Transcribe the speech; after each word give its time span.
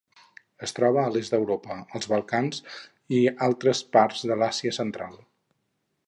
Es 0.67 0.71
troba 0.77 1.01
a 1.01 1.09
l'est 1.15 1.33
d'Europa, 1.35 1.75
als 1.99 2.07
Balcans 2.13 2.63
i 3.17 3.19
altres 3.49 3.81
parts 3.97 4.23
de 4.31 4.39
l'Àsia 4.41 4.73
Central. 4.79 5.13